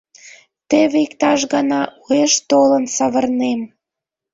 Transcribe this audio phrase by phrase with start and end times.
[0.69, 3.61] Теве иктаж гана уэш толын савырнем...